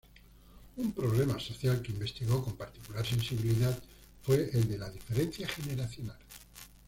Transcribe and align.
Un 0.77 0.89
problema 0.93 1.37
social 1.39 1.79
que 1.83 1.91
investigó 1.91 2.43
con 2.43 2.57
particular 2.57 3.05
sensibilidad 3.05 3.77
fue 4.23 4.49
el 4.51 4.67
de 4.67 4.79
la 4.79 4.89
diferencia 4.89 5.47
generacional. 5.47 6.17